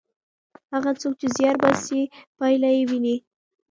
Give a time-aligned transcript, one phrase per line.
[0.73, 2.01] هغه څوک چې زیار باسي
[2.37, 3.15] پایله یې ویني.